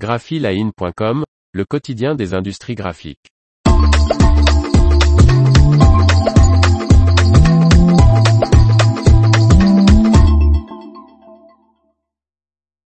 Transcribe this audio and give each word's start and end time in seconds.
graphiline.com, 0.00 1.24
le 1.52 1.64
quotidien 1.66 2.14
des 2.14 2.32
industries 2.32 2.74
graphiques. 2.74 3.28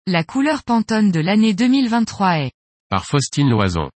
La 0.07 0.23
couleur 0.23 0.63
Pantone 0.63 1.11
de 1.11 1.19
l'année 1.19 1.53
2023 1.53 2.39
est 2.39 2.51
Par 2.89 3.05
Faustine 3.05 3.49
Loison. 3.49 3.91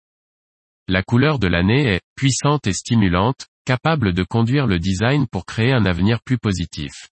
La 0.89 1.05
couleur 1.05 1.39
de 1.39 1.47
l'année 1.47 1.95
est 1.95 2.01
puissante 2.17 2.67
et 2.67 2.73
stimulante, 2.73 3.47
capable 3.65 4.13
de 4.13 4.25
conduire 4.25 4.67
le 4.67 4.81
design 4.81 5.29
pour 5.29 5.47
créer 5.47 5.73
un 5.73 5.87
avenir 5.87 6.19
plus 6.25 6.39
positif. 6.39 7.11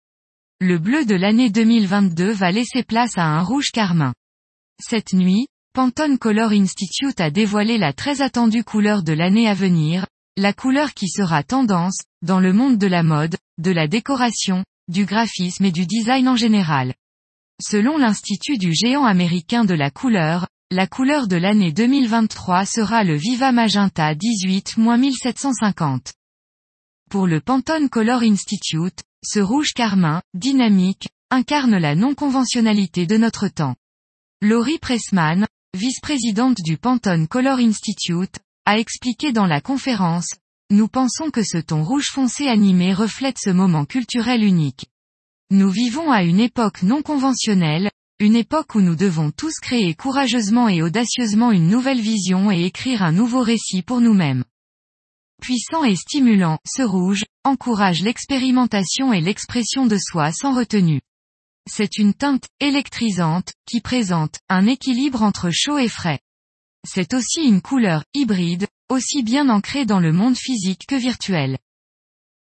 Le 0.60 0.78
bleu 0.78 1.06
de 1.06 1.14
l'année 1.14 1.48
2022 1.48 2.32
va 2.32 2.52
laisser 2.52 2.82
place 2.82 3.16
à 3.16 3.24
un 3.24 3.40
rouge 3.42 3.70
carmin. 3.72 4.12
Cette 4.78 5.14
nuit, 5.14 5.46
Pantone 5.76 6.16
Color 6.16 6.52
Institute 6.52 7.20
a 7.20 7.30
dévoilé 7.30 7.76
la 7.76 7.92
très 7.92 8.22
attendue 8.22 8.64
couleur 8.64 9.02
de 9.02 9.12
l'année 9.12 9.46
à 9.46 9.52
venir, 9.52 10.06
la 10.38 10.54
couleur 10.54 10.94
qui 10.94 11.06
sera 11.06 11.42
tendance, 11.42 11.98
dans 12.22 12.40
le 12.40 12.54
monde 12.54 12.78
de 12.78 12.86
la 12.86 13.02
mode, 13.02 13.36
de 13.58 13.72
la 13.72 13.86
décoration, 13.86 14.64
du 14.88 15.04
graphisme 15.04 15.66
et 15.66 15.72
du 15.72 15.84
design 15.84 16.30
en 16.30 16.34
général. 16.34 16.94
Selon 17.62 17.98
l'Institut 17.98 18.56
du 18.56 18.72
géant 18.72 19.04
américain 19.04 19.66
de 19.66 19.74
la 19.74 19.90
couleur, 19.90 20.48
la 20.70 20.86
couleur 20.86 21.28
de 21.28 21.36
l'année 21.36 21.72
2023 21.72 22.64
sera 22.64 23.04
le 23.04 23.16
Viva 23.16 23.52
Magenta 23.52 24.14
18-1750. 24.14 26.14
Pour 27.10 27.26
le 27.26 27.42
Pantone 27.42 27.90
Color 27.90 28.22
Institute, 28.22 29.02
ce 29.22 29.40
rouge 29.40 29.74
carmin, 29.74 30.22
dynamique, 30.32 31.10
incarne 31.30 31.76
la 31.76 31.94
non-conventionnalité 31.94 33.06
de 33.06 33.18
notre 33.18 33.48
temps. 33.48 33.76
Laurie 34.40 34.78
Pressman, 34.78 35.46
vice-présidente 35.76 36.56
du 36.64 36.78
Pantone 36.78 37.28
Color 37.28 37.58
Institute, 37.58 38.38
a 38.64 38.78
expliqué 38.78 39.32
dans 39.32 39.46
la 39.46 39.60
conférence, 39.60 40.34
nous 40.70 40.88
pensons 40.88 41.30
que 41.30 41.44
ce 41.44 41.58
ton 41.58 41.84
rouge 41.84 42.08
foncé 42.10 42.48
animé 42.48 42.92
reflète 42.92 43.36
ce 43.38 43.50
moment 43.50 43.84
culturel 43.84 44.42
unique. 44.42 44.86
Nous 45.50 45.70
vivons 45.70 46.10
à 46.10 46.24
une 46.24 46.40
époque 46.40 46.82
non 46.82 47.02
conventionnelle, 47.02 47.90
une 48.18 48.34
époque 48.34 48.74
où 48.74 48.80
nous 48.80 48.96
devons 48.96 49.30
tous 49.30 49.52
créer 49.60 49.94
courageusement 49.94 50.68
et 50.68 50.82
audacieusement 50.82 51.52
une 51.52 51.68
nouvelle 51.68 52.00
vision 52.00 52.50
et 52.50 52.64
écrire 52.64 53.02
un 53.02 53.12
nouveau 53.12 53.42
récit 53.42 53.82
pour 53.82 54.00
nous-mêmes. 54.00 54.44
Puissant 55.40 55.84
et 55.84 55.94
stimulant, 55.94 56.58
ce 56.66 56.82
rouge, 56.82 57.24
encourage 57.44 58.02
l'expérimentation 58.02 59.12
et 59.12 59.20
l'expression 59.20 59.86
de 59.86 59.98
soi 59.98 60.32
sans 60.32 60.56
retenue. 60.56 61.02
C'est 61.68 61.98
une 61.98 62.14
teinte, 62.14 62.46
électrisante, 62.60 63.52
qui 63.68 63.80
présente, 63.80 64.38
un 64.48 64.66
équilibre 64.66 65.22
entre 65.22 65.50
chaud 65.50 65.78
et 65.78 65.88
frais. 65.88 66.20
C'est 66.86 67.12
aussi 67.14 67.42
une 67.42 67.60
couleur, 67.60 68.04
hybride, 68.14 68.68
aussi 68.88 69.22
bien 69.22 69.48
ancrée 69.48 69.84
dans 69.84 69.98
le 69.98 70.12
monde 70.12 70.36
physique 70.36 70.86
que 70.86 70.94
virtuel. 70.94 71.58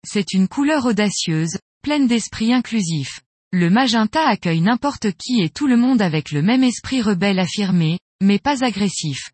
C'est 0.05 0.33
une 0.33 0.47
couleur 0.47 0.85
audacieuse, 0.85 1.57
pleine 1.81 2.07
d'esprit 2.07 2.53
inclusif. 2.53 3.21
Le 3.51 3.69
magenta 3.69 4.27
accueille 4.27 4.61
n'importe 4.61 5.11
qui 5.13 5.41
et 5.41 5.49
tout 5.49 5.67
le 5.67 5.77
monde 5.77 6.02
avec 6.02 6.31
le 6.31 6.41
même 6.41 6.63
esprit 6.63 7.02
rebelle 7.02 7.39
affirmé, 7.39 7.97
mais 8.21 8.39
pas 8.39 8.63
agressif. 8.63 9.31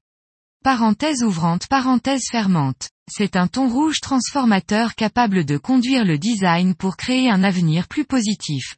Parenthèse 0.63 1.23
ouvrante 1.23 1.67
parenthèse 1.67 2.29
fermante. 2.31 2.89
C'est 3.11 3.35
un 3.35 3.47
ton 3.47 3.67
rouge 3.67 3.99
transformateur 3.99 4.95
capable 4.95 5.43
de 5.43 5.57
conduire 5.57 6.05
le 6.05 6.17
design 6.17 6.73
pour 6.73 6.95
créer 6.95 7.29
un 7.29 7.43
avenir 7.43 7.89
plus 7.89 8.05
positif. 8.05 8.77